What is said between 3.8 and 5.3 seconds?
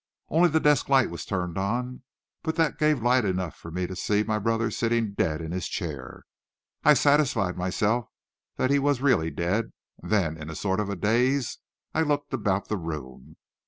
to see my brother sitting